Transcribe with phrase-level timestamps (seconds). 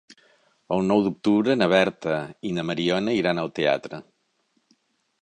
[0.77, 2.17] El nou d'octubre na Berta
[2.51, 4.05] i na Mariona iran al teatre.